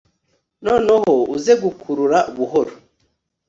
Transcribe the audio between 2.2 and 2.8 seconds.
buhoro